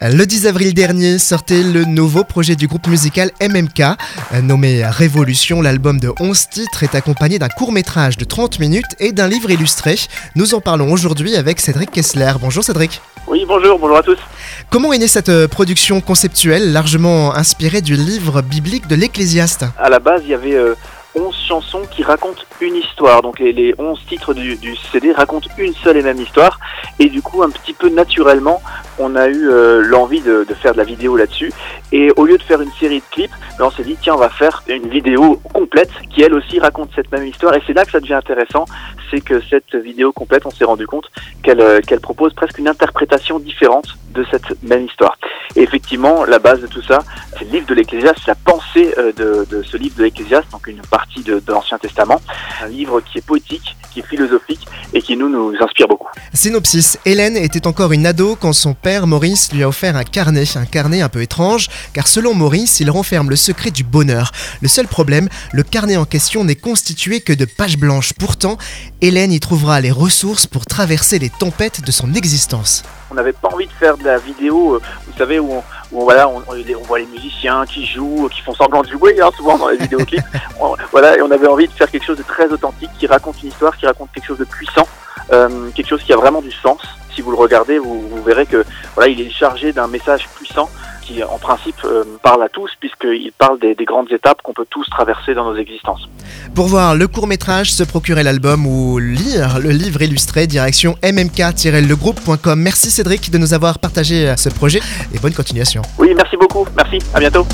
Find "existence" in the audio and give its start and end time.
72.12-72.82